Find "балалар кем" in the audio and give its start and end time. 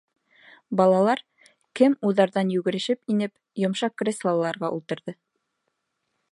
0.79-1.97